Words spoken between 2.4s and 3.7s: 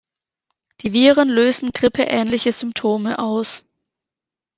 Symptome aus.